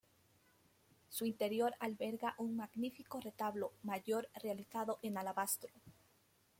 Su 1.09 1.25
interior 1.27 1.75
alberga 1.79 2.33
un 2.39 2.55
magnífico 2.55 3.19
retablo 3.19 3.73
mayor 3.83 4.27
realizado 4.41 4.97
en 5.03 5.19
alabastro. 5.19 5.71